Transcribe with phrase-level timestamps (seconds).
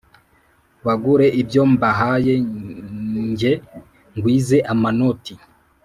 [0.85, 3.51] Bagure ibyo mbahayeJye
[4.15, 5.33] ngwize amanoti